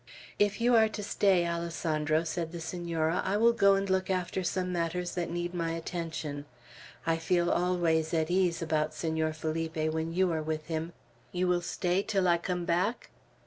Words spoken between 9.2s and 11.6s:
Felipe when you are with him. You